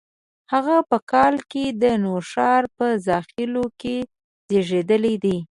[0.53, 3.95] هغه په کال کې د نوښار په زاخیلو کې
[4.49, 5.37] زیږېدلي دي.